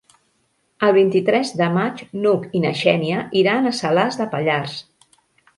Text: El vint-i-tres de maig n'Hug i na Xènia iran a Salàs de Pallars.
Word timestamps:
El 0.87 0.93
vint-i-tres 0.95 1.51
de 1.59 1.67
maig 1.75 2.01
n'Hug 2.23 2.47
i 2.61 2.63
na 2.65 2.73
Xènia 2.81 3.21
iran 3.43 3.73
a 3.73 3.75
Salàs 3.83 4.19
de 4.23 4.29
Pallars. 4.33 4.79